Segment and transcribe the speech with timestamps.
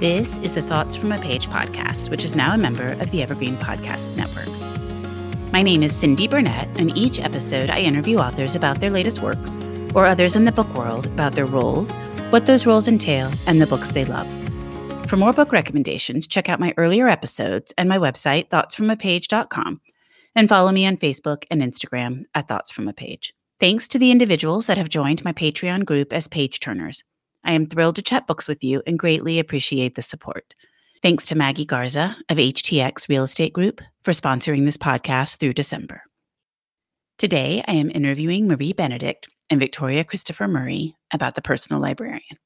[0.00, 3.20] This is the Thoughts from a Page podcast, which is now a member of the
[3.20, 4.46] Evergreen Podcast Network.
[5.52, 9.58] My name is Cindy Burnett, and each episode I interview authors about their latest works
[9.96, 11.92] or others in the book world about their roles,
[12.30, 14.28] what those roles entail, and the books they love.
[15.08, 19.80] For more book recommendations, check out my earlier episodes and my website, thoughtsfromapage.com,
[20.36, 23.34] and follow me on Facebook and Instagram at Thoughts From a Page.
[23.58, 27.02] Thanks to the individuals that have joined my Patreon group as page turners.
[27.44, 30.54] I am thrilled to chat books with you and greatly appreciate the support.
[31.02, 36.02] Thanks to Maggie Garza of HTX Real Estate Group for sponsoring this podcast through December.
[37.18, 42.38] Today, I am interviewing Marie Benedict and Victoria Christopher Murray about the personal librarian.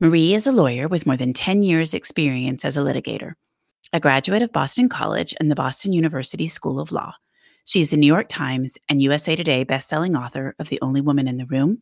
[0.00, 3.34] Marie is a lawyer with more than 10 years' experience as a litigator,
[3.92, 7.14] a graduate of Boston College and the Boston University School of Law.
[7.64, 11.28] She is the New York Times and USA Today bestselling author of The Only Woman
[11.28, 11.78] in the Room,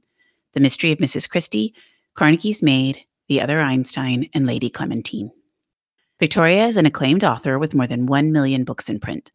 [0.52, 1.28] The Mystery of Mrs.
[1.28, 1.74] Christie,
[2.14, 5.30] Carnegie's Maid, The Other Einstein, and Lady Clementine.
[6.18, 9.30] Victoria is an acclaimed author with more than 1 million books in print.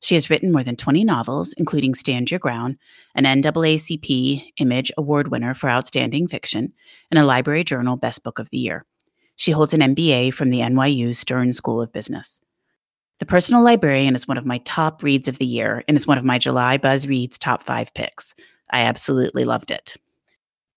[0.00, 2.76] She has written more than 20 novels, including Stand Your Ground,
[3.14, 6.74] an NAACP Image Award winner for Outstanding Fiction,
[7.10, 8.84] and a Library Journal Best Book of the Year.
[9.36, 12.40] She holds an MBA from the NYU Stern School of Business.
[13.18, 16.18] The Personal Librarian is one of my top reads of the year and is one
[16.18, 18.34] of my July Buzz Reads top five picks.
[18.70, 19.96] I absolutely loved it.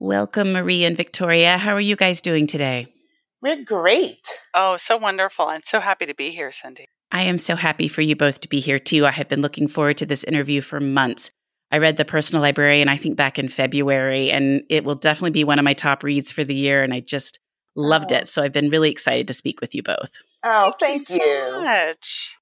[0.00, 1.56] Welcome, Marie and Victoria.
[1.56, 2.92] How are you guys doing today?
[3.40, 4.26] We're great.
[4.54, 5.46] Oh, so wonderful.
[5.46, 6.86] I'm so happy to be here, Cindy.
[7.12, 9.06] I am so happy for you both to be here too.
[9.06, 11.30] I have been looking forward to this interview for months.
[11.70, 15.44] I read The Personal Librarian, I think back in February, and it will definitely be
[15.44, 16.82] one of my top reads for the year.
[16.82, 17.38] And I just
[17.76, 18.16] loved Oh.
[18.16, 18.28] it.
[18.28, 20.10] So I've been really excited to speak with you both.
[20.42, 21.20] Oh, thank, so you.
[21.50, 22.32] So much.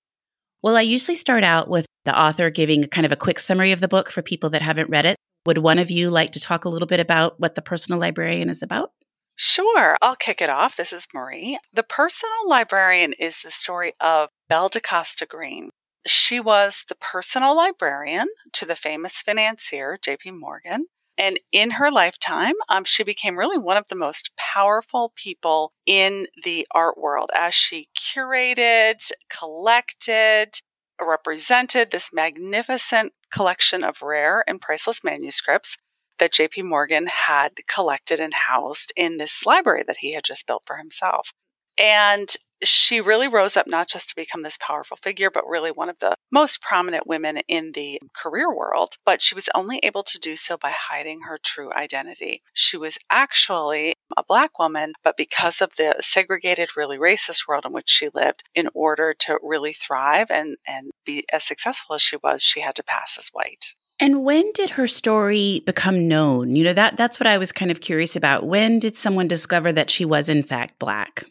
[0.62, 3.80] Well, I usually start out with the author giving kind of a quick summary of
[3.80, 5.16] the book for people that haven't read it.
[5.44, 8.48] Would one of you like to talk a little bit about what The Personal Librarian
[8.48, 8.92] is about?
[9.34, 10.76] Sure, I'll kick it off.
[10.76, 11.58] This is Marie.
[11.72, 15.70] The Personal Librarian is the story of Belle DaCosta Greene.
[16.06, 20.86] She was the personal librarian to the famous financier, JP Morgan.
[21.16, 26.26] And in her lifetime, um, she became really one of the most powerful people in
[26.44, 30.60] the art world as she curated, collected,
[31.00, 35.78] represented this magnificent collection of rare and priceless manuscripts
[36.18, 40.62] that JP Morgan had collected and housed in this library that he had just built
[40.66, 41.32] for himself.
[41.78, 42.28] And
[42.62, 45.98] she really rose up not just to become this powerful figure, but really one of
[45.98, 48.96] the most prominent women in the career world.
[49.04, 52.42] But she was only able to do so by hiding her true identity.
[52.52, 57.72] She was actually a black woman, but because of the segregated, really racist world in
[57.72, 62.16] which she lived, in order to really thrive and, and be as successful as she
[62.16, 63.74] was, she had to pass as white.
[64.00, 66.56] And when did her story become known?
[66.56, 68.44] You know, that that's what I was kind of curious about.
[68.44, 71.24] When did someone discover that she was in fact black?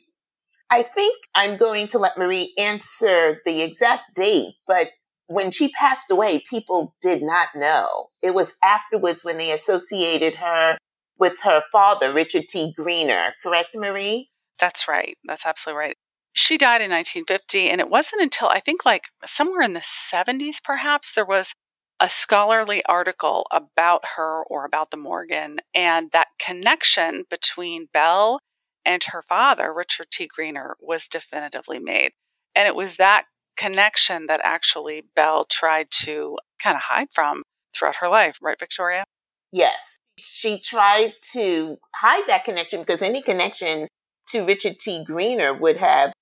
[0.71, 4.87] I think I'm going to let Marie answer the exact date, but
[5.27, 8.07] when she passed away, people did not know.
[8.23, 10.77] It was afterwards when they associated her
[11.19, 12.73] with her father, Richard T.
[12.75, 13.33] Greener.
[13.43, 14.29] Correct, Marie?
[14.59, 15.17] That's right.
[15.25, 15.97] That's absolutely right.
[16.33, 20.63] She died in 1950, and it wasn't until I think like somewhere in the 70s,
[20.63, 21.53] perhaps, there was
[21.99, 28.39] a scholarly article about her or about the Morgan and that connection between Belle
[28.85, 30.27] and her father, Richard T.
[30.27, 32.11] Greener, was definitively made.
[32.55, 33.25] And it was that
[33.57, 37.43] connection that actually Belle tried to kind of hide from
[37.75, 39.03] throughout her life, right, Victoria?
[39.51, 39.97] Yes.
[40.17, 43.87] She tried to hide that connection because any connection
[44.27, 45.03] to Richard T.
[45.03, 46.13] Greener would have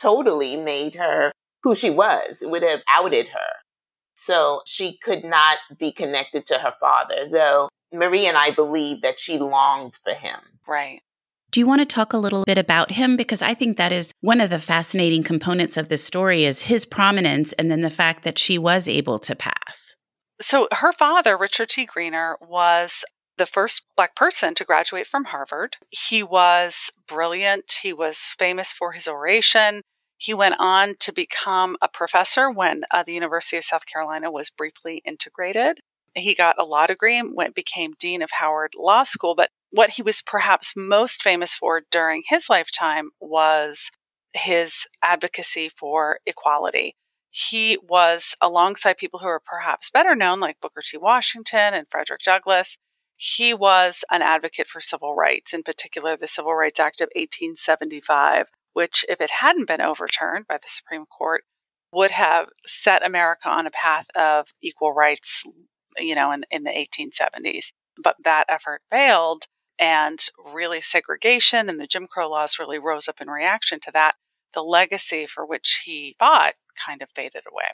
[0.00, 1.32] totally made her
[1.62, 3.48] who she was, it would have outed her.
[4.16, 9.18] So she could not be connected to her father, though Marie and I believe that
[9.18, 10.38] she longed for him.
[10.66, 11.00] Right.
[11.52, 13.14] Do you want to talk a little bit about him?
[13.14, 16.86] Because I think that is one of the fascinating components of this story is his
[16.86, 19.94] prominence and then the fact that she was able to pass.
[20.40, 21.84] So her father, Richard T.
[21.84, 23.04] Greener, was
[23.36, 25.76] the first Black person to graduate from Harvard.
[25.90, 27.80] He was brilliant.
[27.82, 29.82] He was famous for his oration.
[30.16, 34.48] He went on to become a professor when uh, the University of South Carolina was
[34.48, 35.80] briefly integrated.
[36.14, 39.34] He got a law degree and went, became dean of Howard Law School.
[39.34, 43.90] But what he was perhaps most famous for during his lifetime was
[44.34, 46.94] his advocacy for equality.
[47.30, 50.98] He was alongside people who are perhaps better known, like Booker T.
[50.98, 52.76] Washington and Frederick Douglass.
[53.16, 58.48] He was an advocate for civil rights, in particular the Civil Rights Act of 1875,
[58.74, 61.44] which, if it hadn't been overturned by the Supreme Court,
[61.92, 65.42] would have set America on a path of equal rights,
[65.98, 67.72] you know, in, in the 1870s.
[68.02, 69.46] But that effort failed,
[69.82, 74.14] and really segregation and the Jim Crow laws really rose up in reaction to that.
[74.54, 76.54] The legacy for which he fought
[76.86, 77.64] kind of faded away.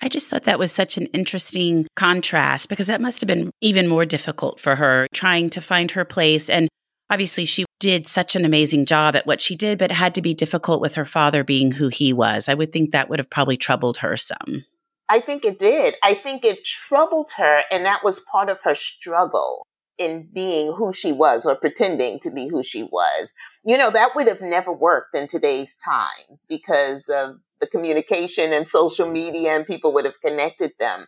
[0.00, 3.88] I just thought that was such an interesting contrast because that must have been even
[3.88, 6.48] more difficult for her trying to find her place.
[6.48, 6.68] And
[7.10, 10.22] obviously, she did such an amazing job at what she did, but it had to
[10.22, 12.48] be difficult with her father being who he was.
[12.48, 14.62] I would think that would have probably troubled her some.
[15.08, 15.96] I think it did.
[16.04, 19.64] I think it troubled her, and that was part of her struggle
[19.98, 23.34] in being who she was or pretending to be who she was.
[23.64, 28.68] You know, that would have never worked in today's times because of the communication and
[28.68, 31.06] social media and people would have connected them.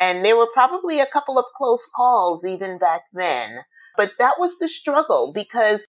[0.00, 3.58] And there were probably a couple of close calls even back then.
[3.96, 5.86] But that was the struggle because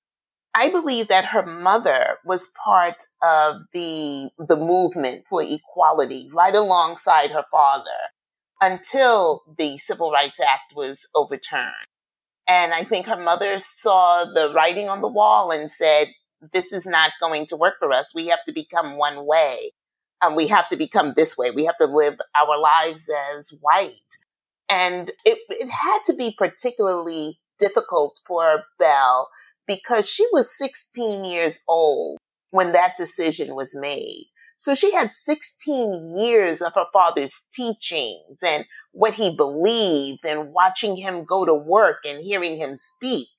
[0.56, 7.30] I believe that her mother was part of the, the movement for equality right alongside
[7.32, 8.10] her father
[8.60, 11.86] until the Civil Rights Act was overturned.
[12.50, 16.08] And I think her mother saw the writing on the wall and said,
[16.54, 18.16] this is not going to work for us.
[18.16, 19.72] We have to become one way
[20.22, 21.52] um, we have to become this way.
[21.52, 23.92] We have to live our lives as white.
[24.70, 29.30] And it, it had to be particularly difficult for Belle
[29.68, 32.18] because she was 16 years old
[32.52, 34.26] when that decision was made.
[34.60, 40.98] So she had 16 years of her father's teachings and what he believed and watching
[40.98, 43.30] him go to work and hearing him speak.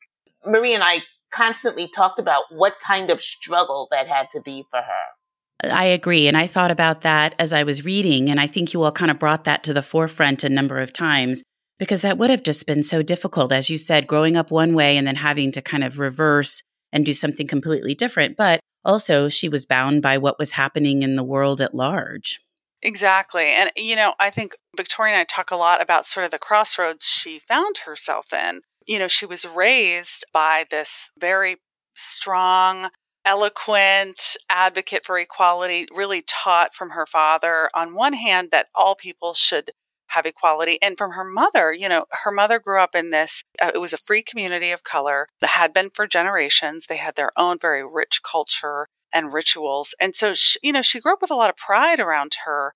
[0.47, 1.01] Marie and I
[1.31, 5.71] constantly talked about what kind of struggle that had to be for her.
[5.71, 6.27] I agree.
[6.27, 8.31] And I thought about that as I was reading.
[8.31, 10.91] And I think you all kind of brought that to the forefront a number of
[10.91, 11.43] times
[11.79, 14.97] because that would have just been so difficult, as you said, growing up one way
[14.97, 16.63] and then having to kind of reverse
[16.93, 18.39] and do something completely different.
[18.39, 22.41] But also, she was bound by what was happening in the world at large.
[22.83, 23.47] Exactly.
[23.47, 26.39] And, you know, I think Victoria and I talk a lot about sort of the
[26.39, 28.63] crossroads she found herself in.
[28.87, 31.57] You know, she was raised by this very
[31.95, 32.89] strong,
[33.25, 39.35] eloquent advocate for equality, really taught from her father, on one hand, that all people
[39.35, 39.73] should
[40.11, 40.79] have equality.
[40.83, 43.93] And from her mother, you know, her mother grew up in this, uh, it was
[43.93, 46.87] a free community of color that had been for generations.
[46.87, 49.95] They had their own very rich culture and rituals.
[50.01, 52.75] And so, she, you know, she grew up with a lot of pride around her,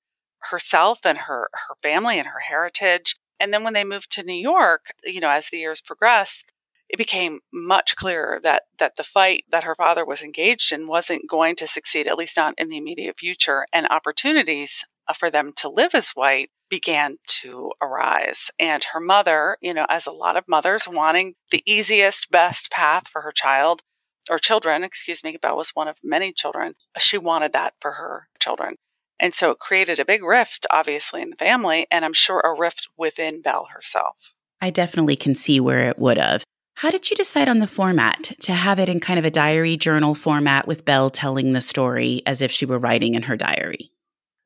[0.50, 3.16] herself and her, her family and her heritage.
[3.40, 6.52] And then when they moved to New York, you know, as the years progressed,
[6.88, 11.28] it became much clearer that that the fight that her father was engaged in wasn't
[11.28, 15.52] going to succeed, at least not in the immediate future, and opportunities uh, for them
[15.56, 18.50] to live as white began to arise.
[18.58, 23.08] And her mother, you know, as a lot of mothers wanting the easiest, best path
[23.08, 23.82] for her child
[24.30, 28.28] or children, excuse me, Belle was one of many children, she wanted that for her
[28.40, 28.76] children.
[29.20, 32.58] And so it created a big rift, obviously, in the family, and I'm sure a
[32.58, 34.34] rift within Belle herself.
[34.60, 36.42] I definitely can see where it would have.
[36.78, 39.76] How did you decide on the format to have it in kind of a diary
[39.76, 43.92] journal format with Belle telling the story as if she were writing in her diary?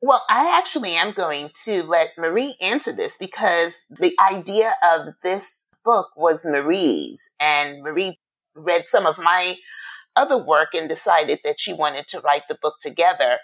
[0.01, 5.73] Well, I actually am going to let Marie answer this because the idea of this
[5.83, 8.17] book was Marie's, and Marie
[8.55, 9.55] read some of my
[10.15, 13.39] other work and decided that she wanted to write the book together.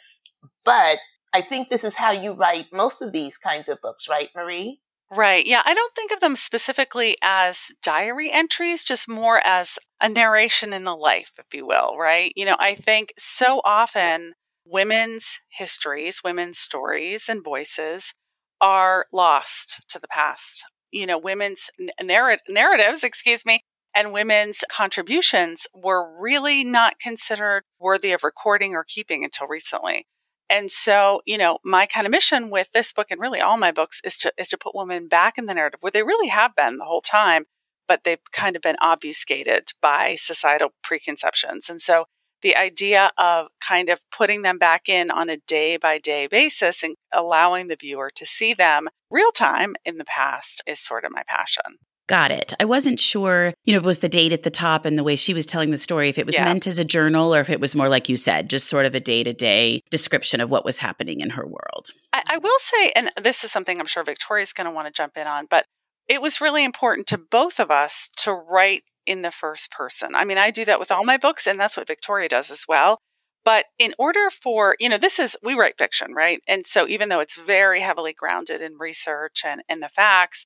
[0.63, 0.97] But
[1.33, 4.79] I think this is how you write most of these kinds of books, right, Marie?
[5.11, 5.45] Right.
[5.45, 5.61] Yeah.
[5.65, 10.83] I don't think of them specifically as diary entries, just more as a narration in
[10.83, 11.95] the life, if you will.
[11.97, 12.33] Right.
[12.35, 14.33] You know, I think so often
[14.65, 18.13] women's histories, women's stories and voices
[18.61, 20.63] are lost to the past.
[20.91, 21.69] You know, women's
[22.01, 23.61] narr- narratives, excuse me,
[23.95, 30.05] and women's contributions were really not considered worthy of recording or keeping until recently.
[30.49, 33.71] And so, you know, my kind of mission with this book and really all my
[33.71, 36.55] books is to is to put women back in the narrative where they really have
[36.55, 37.45] been the whole time,
[37.87, 41.69] but they've kind of been obfuscated by societal preconceptions.
[41.69, 42.05] And so
[42.45, 46.83] the idea of kind of putting them back in on a day by day basis
[46.83, 51.11] and allowing the viewer to see them real time in the past is sort of
[51.11, 51.79] my passion.
[52.07, 52.53] Got it.
[52.59, 55.15] I wasn't sure, you know, it was the date at the top and the way
[55.15, 56.43] she was telling the story, if it was Yeah.
[56.45, 58.93] meant as a journal or if it was more like you said, just sort of
[58.93, 61.87] a day to day description of what was happening in her world.
[62.13, 64.93] I, I will say, and this is something I'm sure Victoria's going to want to
[64.93, 65.65] jump in on, but
[66.07, 70.15] it was really important to both of us to write in the first person.
[70.15, 72.65] I mean, I do that with all my books, and that's what Victoria does as
[72.67, 72.99] well.
[73.43, 76.41] But in order for, you know, this is, we write fiction, right?
[76.47, 80.45] And so even though it's very heavily grounded in research and, and the facts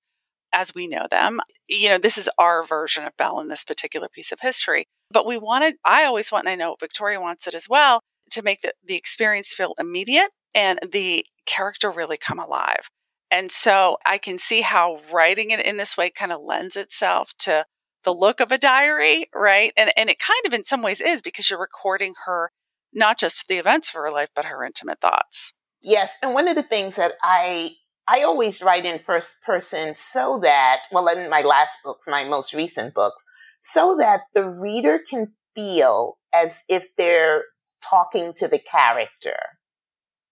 [0.52, 1.40] as we know them,
[1.70, 4.86] you know, this is our version of Belle in this particular piece of history.
[5.12, 8.02] But we wanted, I always want, and I know Victoria wants it as well,
[8.32, 12.90] to make the, the experience feel immediate and the character really come alive.
[13.32, 17.32] And so I can see how writing it in this way kind of lends itself
[17.40, 17.66] to
[18.04, 19.74] the look of a diary, right?
[19.78, 22.52] And and it kind of in some ways is because you're recording her
[22.94, 25.54] not just the events of her life, but her intimate thoughts.
[25.82, 27.72] Yes, and one of the things that I
[28.08, 32.54] I always write in first person so that well in my last books, my most
[32.54, 33.26] recent books,
[33.62, 37.44] so that the reader can feel as if they're
[37.88, 39.38] talking to the character.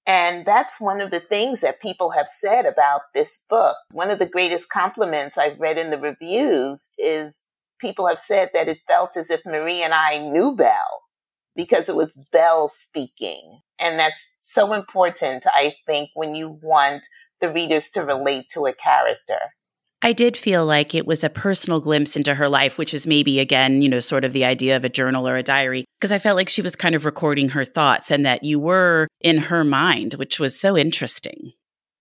[0.05, 3.75] And that's one of the things that people have said about this book.
[3.91, 8.67] One of the greatest compliments I've read in the reviews is people have said that
[8.67, 11.03] it felt as if Marie and I knew Belle
[11.55, 13.62] because it was Belle speaking.
[13.79, 17.05] And that's so important, I think, when you want
[17.39, 19.39] the readers to relate to a character.
[20.01, 23.39] I did feel like it was a personal glimpse into her life, which is maybe,
[23.39, 26.19] again, you know, sort of the idea of a journal or a diary, because I
[26.19, 29.63] felt like she was kind of recording her thoughts and that you were in her
[29.63, 31.53] mind, which was so interesting.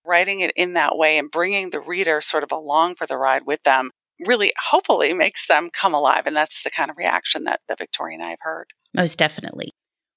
[0.05, 3.45] Writing it in that way and bringing the reader sort of along for the ride
[3.45, 3.91] with them
[4.25, 6.23] really hopefully makes them come alive.
[6.25, 8.67] And that's the kind of reaction that, that Victoria and I have heard.
[8.93, 9.69] Most definitely.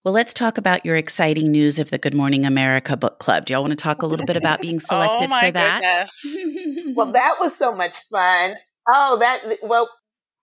[0.04, 3.44] Well, let's talk about your exciting news of the Good Morning America book club.
[3.44, 5.50] Do y'all want to talk a little bit about being oh, selected oh my for
[5.52, 6.08] that?
[6.94, 8.54] Well, that was so much fun.
[8.90, 9.90] Oh, that, well,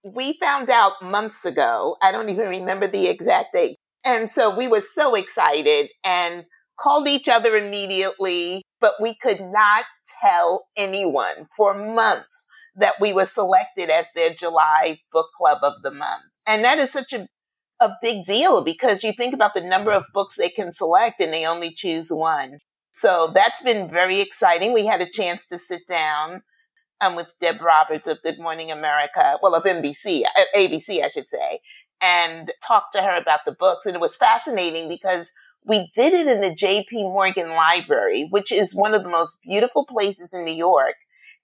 [0.04, 1.98] we found out months ago.
[2.04, 3.78] I don't even remember the exact date.
[4.06, 6.46] And so we were so excited and
[6.80, 9.86] called each other immediately, but we could not
[10.22, 12.46] tell anyone for months
[12.78, 16.24] that we were selected as their July book club of the month.
[16.48, 17.28] And that is such a,
[17.80, 21.34] a big deal because you think about the number of books they can select and
[21.34, 22.60] they only choose one.
[22.92, 24.74] So that's been very exciting.
[24.74, 26.42] We had a chance to sit down
[27.02, 31.30] um, with Deb Roberts of Good Morning America, well, of NBC, uh, ABC, I should
[31.30, 31.60] say,
[32.02, 33.86] and talk to her about the books.
[33.86, 35.32] And it was fascinating because
[35.66, 39.86] we did it in the JP Morgan Library, which is one of the most beautiful
[39.86, 40.96] places in New York.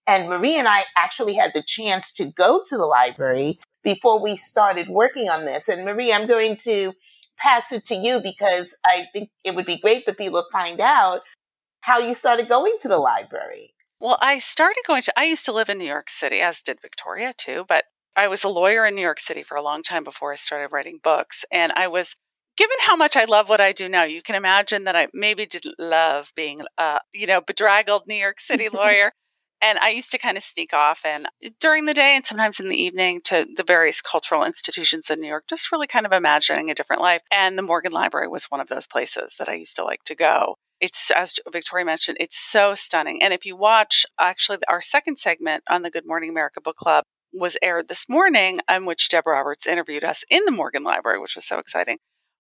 [0.08, 4.36] And Marie and I actually had the chance to go to the library before we
[4.36, 5.70] started working on this.
[5.70, 6.94] And Marie, I'm going to
[7.38, 10.80] pass it to you because I think it would be great for people to find
[10.80, 11.22] out
[11.82, 13.74] how you started going to the library.
[14.00, 16.82] Well, I started going to, I used to live in New York City, as did
[16.82, 20.04] Victoria too, but I was a lawyer in New York City for a long time
[20.04, 21.46] before I started writing books.
[21.52, 22.16] And I was,
[22.58, 25.46] given how much I love what I do now, you can imagine that I maybe
[25.46, 29.14] didn't love being a, you know, bedraggled New York City lawyer.
[29.64, 31.28] And I used to kind of sneak off and
[31.60, 35.28] during the day and sometimes in the evening to the various cultural institutions in New
[35.28, 37.22] York, just really kind of imagining a different life.
[37.32, 40.16] And the Morgan Library was one of those places that I used to like to
[40.16, 43.24] go it's as Victoria mentioned, it's so stunning.
[43.24, 47.06] And if you watch, actually, our second segment on the Good Morning America Book Club
[47.32, 51.36] was aired this morning, in which Deb Roberts interviewed us in the Morgan Library, which
[51.36, 52.00] was so exciting.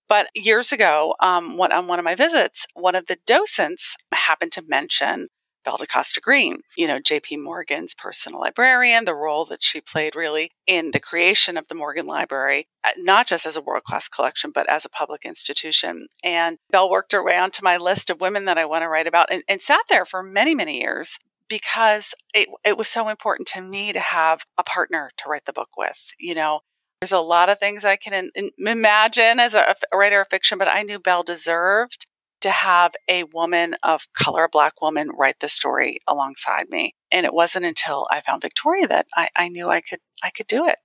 [0.10, 4.63] But years ago, um, on one of my visits, one of the docents happened to
[4.68, 5.30] mention
[5.63, 10.51] Belle Costa Greene, you know, JP Morgan's personal librarian, the role that she played really
[10.67, 14.51] in the creation of the Morgan Library, uh, not just as a world class collection,
[14.53, 16.08] but as a public institution.
[16.24, 19.08] And Belle worked her way onto my list of women that I want to write
[19.08, 23.48] about and, and sat there for many, many years because it, it was so important
[23.50, 26.12] to me to have a partner to write the book with.
[26.17, 26.62] You know,
[27.01, 30.58] there's a lot of things I can in, imagine as a, a writer of fiction,
[30.58, 32.08] but I knew Belle deserved
[32.44, 36.94] to have a woman of color, a black woman, write the story alongside me.
[37.12, 40.48] And it wasn't until I found Victoria that I, I knew I could I could
[40.48, 40.78] do it,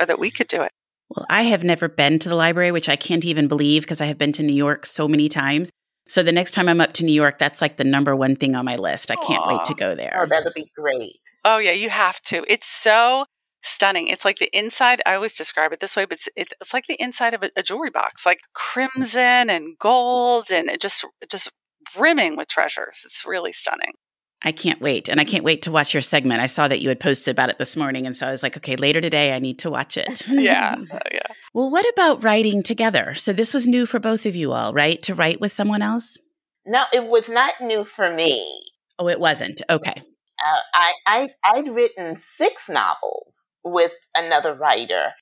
[0.00, 0.72] or that we could do it.
[1.08, 4.06] Well, I have never been to the library, which I can't even believe because I
[4.06, 5.70] have been to New York so many times.
[6.08, 8.54] So the next time I'm up to New York, that's like the number one thing
[8.54, 9.10] on my list.
[9.10, 10.16] I can't wait to go there.
[10.18, 11.18] Oh, that'll be great.
[11.44, 12.44] Oh yeah, you have to.
[12.48, 13.26] It's so
[13.66, 14.08] stunning.
[14.08, 15.02] It's like the inside.
[15.06, 17.62] I always describe it this way, but it's, it's like the inside of a, a
[17.62, 21.50] jewelry box, like crimson and gold, and it just just
[21.94, 23.00] brimming with treasures.
[23.04, 23.92] It's really stunning.
[24.42, 25.08] I can't wait.
[25.08, 26.40] And I can't wait to watch your segment.
[26.40, 28.06] I saw that you had posted about it this morning.
[28.06, 30.26] And so I was like, okay, later today, I need to watch it.
[30.28, 30.76] yeah.
[30.92, 31.20] Uh, yeah.
[31.52, 33.14] Well, what about writing together?
[33.14, 35.02] So this was new for both of you all, right?
[35.02, 36.16] To write with someone else?
[36.64, 38.60] No, it was not new for me.
[38.98, 39.62] Oh, it wasn't.
[39.68, 40.02] Okay.
[40.44, 45.12] Uh, I, I I'd written six novels with another writer,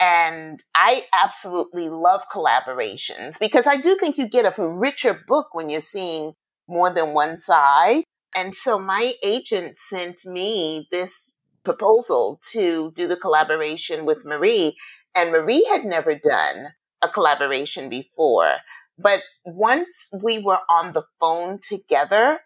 [0.00, 5.70] and I absolutely love collaborations because I do think you get a richer book when
[5.70, 6.34] you're seeing
[6.68, 8.04] more than one side.
[8.36, 14.76] And so my agent sent me this proposal to do the collaboration with Marie.
[15.14, 16.66] And Marie had never done
[17.02, 18.56] a collaboration before.
[18.98, 22.40] But once we were on the phone together,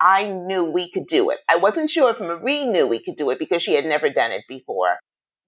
[0.00, 1.38] I knew we could do it.
[1.50, 4.32] I wasn't sure if Marie knew we could do it because she had never done
[4.32, 4.98] it before.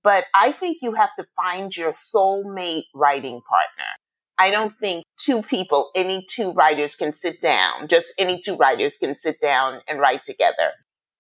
[0.03, 3.97] But I think you have to find your soulmate writing partner.
[4.39, 8.97] I don't think two people, any two writers can sit down, just any two writers
[8.97, 10.73] can sit down and write together.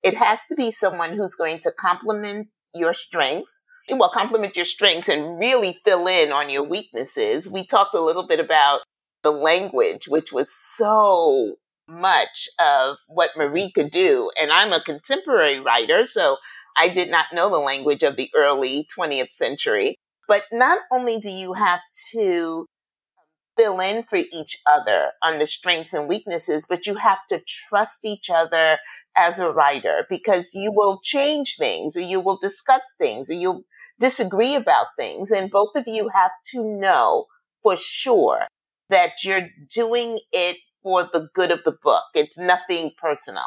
[0.03, 3.67] It has to be someone who's going to complement your strengths.
[3.91, 7.51] Well, complement your strengths and really fill in on your weaknesses.
[7.51, 8.81] We talked a little bit about
[9.23, 11.57] the language, which was so
[11.89, 14.31] much of what Marie could do.
[14.41, 16.37] And I'm a contemporary writer, so
[16.77, 19.97] I did not know the language of the early 20th century.
[20.29, 21.81] But not only do you have
[22.13, 22.67] to
[23.57, 28.05] fill in for each other on the strengths and weaknesses, but you have to trust
[28.05, 28.79] each other
[29.17, 33.65] as a writer because you will change things or you will discuss things or you'll
[33.99, 35.31] disagree about things.
[35.31, 37.27] And both of you have to know
[37.63, 38.47] for sure
[38.91, 42.05] that you're doing it for the good of the book.
[42.15, 43.43] It's nothing personal.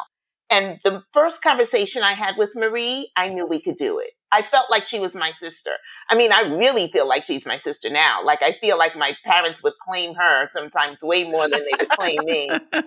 [0.50, 4.12] And the first conversation I had with Marie, I knew we could do it.
[4.30, 5.72] I felt like she was my sister.
[6.10, 8.22] I mean, I really feel like she's my sister now.
[8.22, 11.90] Like I feel like my parents would claim her sometimes way more than they would
[11.90, 12.50] claim me.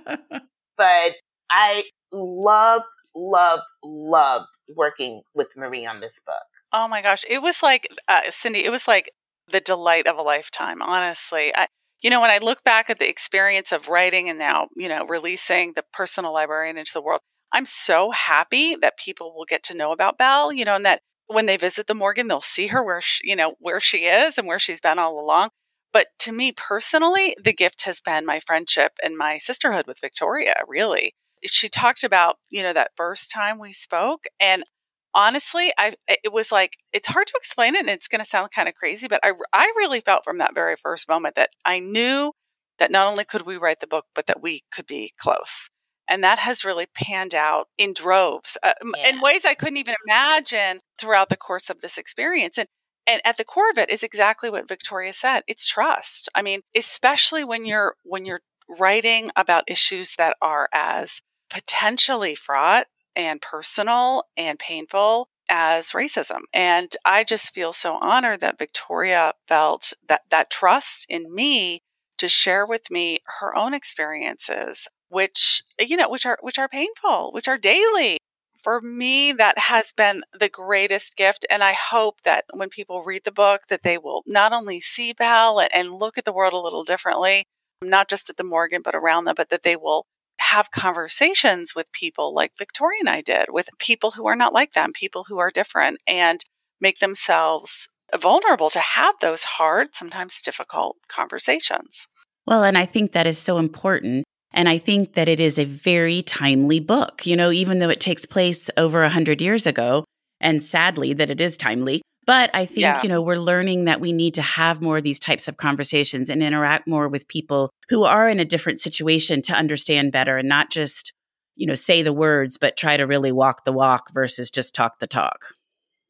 [0.75, 1.13] But
[1.51, 6.43] I loved, loved, loved working with Marie on this book.
[6.73, 7.25] Oh my gosh.
[7.29, 9.11] It was like, uh, Cindy, it was like
[9.47, 11.55] the delight of a lifetime, honestly.
[11.55, 11.69] I,
[12.03, 15.07] you know, when I look back at the experience of writing and now, you know,
[15.07, 17.21] releasing the personal librarian into the world,
[17.53, 21.03] I'm so happy that people will get to know about Belle, you know, and that
[21.27, 24.37] when they visit the Morgan, they'll see her where she, you know, where she is
[24.39, 25.51] and where she's been all along.
[25.93, 30.55] But to me personally, the gift has been my friendship and my sisterhood with Victoria,
[30.67, 31.15] really.
[31.45, 34.65] She talked about, you know, that first time we spoke and
[35.15, 38.51] honestly, I it was like it's hard to explain it and it's going to sound
[38.51, 41.79] kind of crazy, but I I really felt from that very first moment that I
[41.81, 42.33] knew
[42.79, 45.71] that not only could we write the book, but that we could be close.
[46.09, 49.09] And that has really panned out in droves uh, yeah.
[49.09, 52.59] in ways I couldn't even imagine throughout the course of this experience.
[52.59, 52.69] And
[53.07, 55.43] and at the core of it is exactly what Victoria said.
[55.49, 56.29] It's trust.
[56.35, 61.21] I mean, especially when you're when you're writing about issues that are as
[61.51, 66.41] potentially fraught and personal and painful as racism.
[66.53, 71.83] And I just feel so honored that Victoria felt that that trust in me
[72.19, 77.31] to share with me her own experiences which you know which are which are painful
[77.33, 78.17] which are daily
[78.63, 83.23] for me that has been the greatest gift and i hope that when people read
[83.25, 86.53] the book that they will not only see belle and, and look at the world
[86.53, 87.45] a little differently
[87.83, 90.07] not just at the morgan but around them but that they will
[90.51, 94.73] have conversations with people like victoria and i did with people who are not like
[94.73, 96.45] them people who are different and
[96.81, 97.89] make themselves
[98.21, 102.07] vulnerable to have those hard sometimes difficult conversations
[102.47, 104.25] well and i think that is so important
[104.55, 108.01] and I think that it is a very timely book, you know, even though it
[108.01, 110.05] takes place over a hundred years ago,
[110.41, 112.03] and sadly that it is timely.
[112.25, 113.03] But I think, yeah.
[113.03, 116.31] you know, we're learning that we need to have more of these types of conversations
[116.31, 120.49] and interact more with people who are in a different situation to understand better and
[120.49, 121.13] not just,
[121.57, 125.01] you know, say the words, but try to really walk the walk versus just talk
[125.01, 125.55] the talk.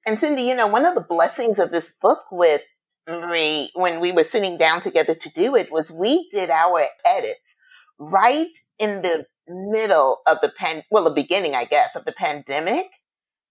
[0.07, 2.62] And Cindy, you know, one of the blessings of this book with
[3.09, 7.61] Marie, when we were sitting down together to do it, was we did our edits
[7.98, 12.87] right in the middle of the pan, well, the beginning, I guess, of the pandemic.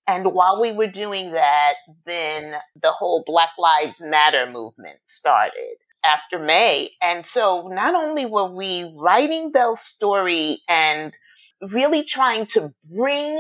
[0.08, 1.74] And while we were doing that,
[2.06, 6.90] then the whole Black Lives Matter movement started after May.
[7.02, 11.14] And so not only were we writing Belle's story and
[11.74, 13.40] really trying to bring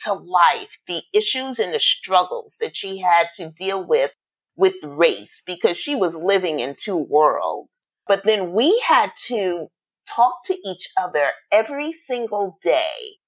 [0.00, 4.12] to life the issues and the struggles that she had to deal with
[4.56, 7.86] with race because she was living in two worlds.
[8.06, 9.68] But then we had to
[10.06, 13.19] talk to each other every single day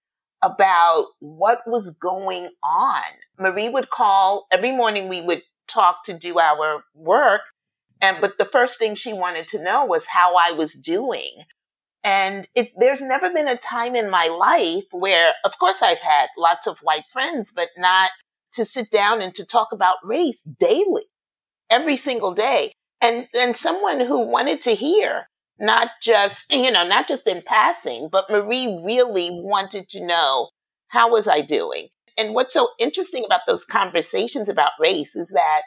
[0.42, 3.02] about what was going on.
[3.38, 7.42] Marie would call every morning we would talk to do our work
[8.02, 11.44] and but the first thing she wanted to know was how I was doing.
[12.04, 16.26] And it, there's never been a time in my life where, of course, I've had
[16.36, 18.10] lots of white friends, but not
[18.54, 21.04] to sit down and to talk about race daily,
[21.70, 22.72] every single day.
[23.00, 28.08] And, and someone who wanted to hear, not just, you know, not just in passing,
[28.10, 30.50] but Marie really wanted to know
[30.88, 31.88] how was I doing?
[32.18, 35.62] And what's so interesting about those conversations about race is that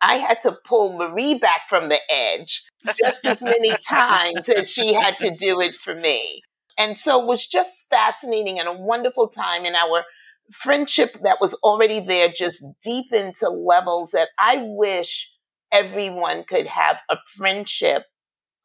[0.00, 2.62] I had to pull Marie back from the edge
[3.00, 6.42] just as many times as she had to do it for me.
[6.76, 10.04] And so it was just fascinating and a wonderful time in our
[10.52, 15.32] friendship that was already there, just deep into levels that I wish
[15.72, 18.04] everyone could have a friendship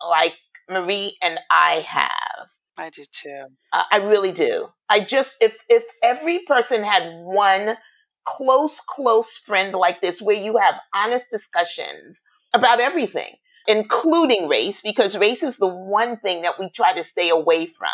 [0.07, 0.35] like
[0.69, 2.47] Marie and I have.
[2.77, 3.45] I do too.
[3.71, 4.69] Uh, I really do.
[4.89, 7.77] I just if if every person had one
[8.25, 12.23] close close friend like this where you have honest discussions
[12.53, 13.35] about everything,
[13.67, 17.89] including race because race is the one thing that we try to stay away from.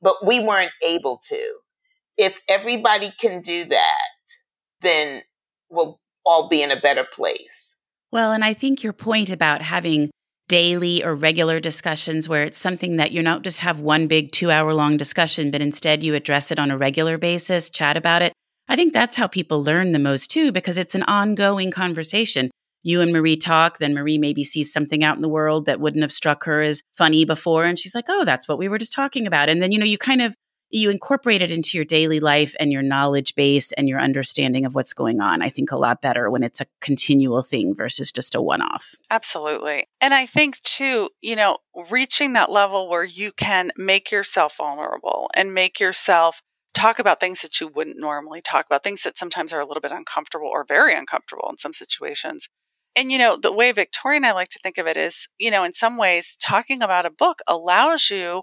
[0.00, 1.54] But we weren't able to.
[2.16, 4.12] If everybody can do that,
[4.80, 5.22] then
[5.70, 7.76] we'll all be in a better place.
[8.10, 10.10] Well, and I think your point about having
[10.48, 14.50] daily or regular discussions where it's something that you don't just have one big two
[14.50, 18.32] hour long discussion, but instead you address it on a regular basis, chat about it.
[18.68, 22.50] I think that's how people learn the most too, because it's an ongoing conversation.
[22.82, 26.02] You and Marie talk, then Marie maybe sees something out in the world that wouldn't
[26.02, 27.64] have struck her as funny before.
[27.64, 29.48] And she's like, oh, that's what we were just talking about.
[29.48, 30.34] And then, you know, you kind of
[30.70, 34.74] you incorporate it into your daily life and your knowledge base and your understanding of
[34.74, 35.42] what's going on.
[35.42, 38.94] I think a lot better when it's a continual thing versus just a one off.
[39.10, 39.86] Absolutely.
[40.00, 41.58] And I think too, you know,
[41.90, 46.42] reaching that level where you can make yourself vulnerable and make yourself
[46.74, 49.80] talk about things that you wouldn't normally talk about, things that sometimes are a little
[49.80, 52.48] bit uncomfortable or very uncomfortable in some situations.
[52.94, 55.50] And, you know, the way Victoria and I like to think of it is, you
[55.50, 58.42] know, in some ways, talking about a book allows you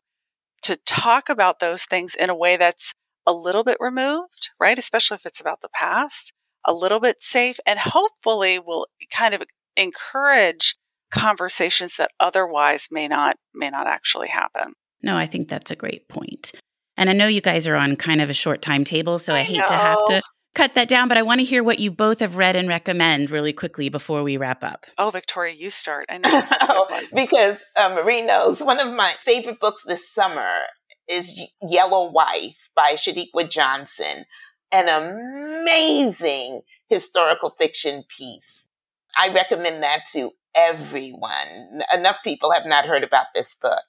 [0.66, 2.94] to talk about those things in a way that's
[3.28, 4.80] a little bit removed, right?
[4.80, 6.34] Especially if it's about the past,
[6.66, 9.44] a little bit safe, and hopefully will kind of
[9.78, 10.76] encourage
[11.12, 14.74] conversations that otherwise may not may not actually happen.
[15.04, 16.52] No, I think that's a great point.
[16.98, 19.44] And I know you guys are on kind of a short timetable, so I, I
[19.44, 19.68] hate know.
[19.68, 20.22] to have to
[20.56, 23.30] cut that down, but I want to hear what you both have read and recommend
[23.30, 24.86] really quickly before we wrap up.
[24.98, 26.06] Oh, Victoria, you start.
[26.10, 27.00] I know.
[27.14, 30.62] because uh, Marie knows one of my favorite books this summer
[31.08, 34.26] is Yellow Wife by Sadeqa Johnson,
[34.72, 38.70] an amazing historical fiction piece.
[39.18, 41.82] I recommend that to everyone.
[41.94, 43.84] Enough people have not heard about this book.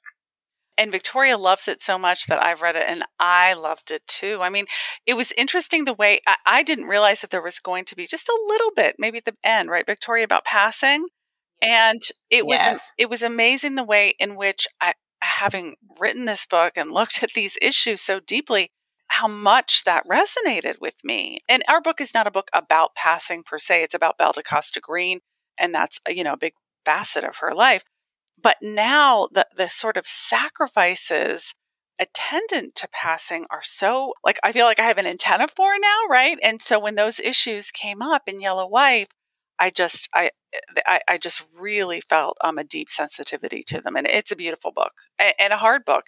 [0.78, 4.40] And Victoria loves it so much that I've read it and I loved it too.
[4.42, 4.66] I mean,
[5.06, 8.06] it was interesting the way I, I didn't realize that there was going to be
[8.06, 11.06] just a little bit, maybe at the end, right, Victoria, about passing.
[11.62, 12.92] And it was Yes.
[12.98, 17.32] it was amazing the way in which I having written this book and looked at
[17.34, 18.70] these issues so deeply,
[19.08, 21.38] how much that resonated with me.
[21.48, 24.80] And our book is not a book about passing per se, it's about Belle DaCosta
[24.80, 25.20] Greene,
[25.58, 26.52] and that's you know a big
[26.84, 27.82] facet of her life.
[28.40, 31.54] But now the the sort of sacrifices
[31.98, 35.96] attendant to passing are so like I feel like I have an antenna for now,
[36.10, 36.38] right?
[36.42, 39.08] And so when those issues came up in Yellow Wife,
[39.58, 40.30] I just I
[40.86, 44.72] I, I just really felt um a deep sensitivity to them, and it's a beautiful
[44.72, 46.04] book a- and a hard book,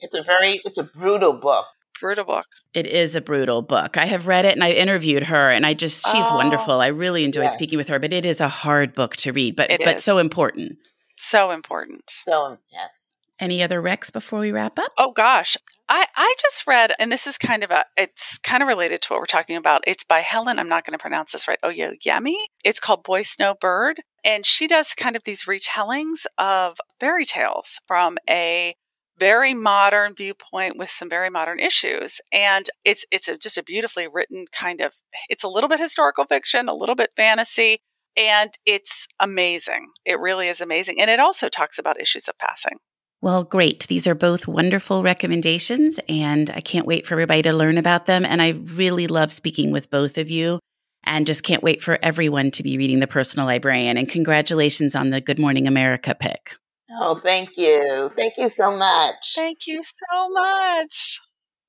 [0.00, 1.66] It's a very, it's a brutal book.
[2.00, 2.46] brutal book.
[2.74, 3.96] It is a brutal book.
[3.96, 6.80] I have read it and I interviewed her and I just she's Oh, wonderful.
[6.80, 7.54] I really enjoyed yes.
[7.54, 10.04] speaking with her, but it is a hard book to read, but It but is.
[10.04, 10.76] so important.
[11.16, 12.04] So important.
[12.06, 13.14] So, um, yes.
[13.40, 14.92] Any other recs before we wrap up?
[14.96, 15.56] Oh gosh.
[15.88, 19.12] I, I just read, and this is kind of a, it's kind of related to
[19.12, 19.84] what we're talking about.
[19.86, 20.58] It's by Helen.
[20.58, 21.58] I'm not going to pronounce this right.
[21.62, 22.36] Oh, yeah, Yemi.
[22.64, 24.00] It's called Boy Snow Bird.
[24.24, 28.76] And she does kind of these retellings of fairy tales from a
[29.18, 32.18] very modern viewpoint with some very modern issues.
[32.32, 34.94] And it's, it's a, just a beautifully written kind of,
[35.28, 37.80] it's a little bit historical fiction, a little bit fantasy,
[38.16, 39.88] and it's amazing.
[40.04, 41.00] It really is amazing.
[41.00, 42.78] And it also talks about issues of passing.
[43.20, 43.86] Well, great.
[43.88, 48.24] These are both wonderful recommendations, and I can't wait for everybody to learn about them.
[48.24, 50.60] And I really love speaking with both of you,
[51.04, 53.96] and just can't wait for everyone to be reading The Personal Librarian.
[53.96, 56.56] And congratulations on the Good Morning America pick.
[56.90, 58.10] Oh, thank you.
[58.14, 59.34] Thank you so much.
[59.34, 61.18] Thank you so much.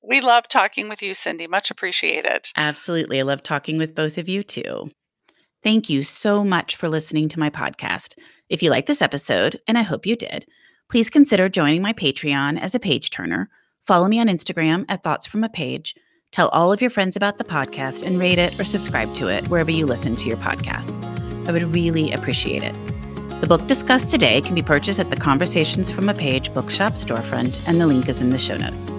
[0.02, 1.46] We love talking with you, Cindy.
[1.46, 2.48] Much appreciated.
[2.56, 3.18] Absolutely.
[3.18, 4.90] I love talking with both of you too.
[5.66, 8.16] Thank you so much for listening to my podcast.
[8.48, 10.46] If you like this episode, and I hope you did,
[10.88, 13.50] please consider joining my Patreon as a page turner.
[13.82, 15.96] Follow me on Instagram at Thoughts from a Page.
[16.30, 19.48] Tell all of your friends about the podcast and rate it or subscribe to it
[19.48, 21.04] wherever you listen to your podcasts.
[21.48, 22.74] I would really appreciate it.
[23.40, 27.60] The book discussed today can be purchased at the Conversations from a Page bookshop storefront,
[27.66, 28.90] and the link is in the show notes.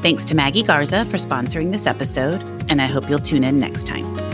[0.00, 3.86] Thanks to Maggie Garza for sponsoring this episode, and I hope you'll tune in next
[3.86, 4.33] time.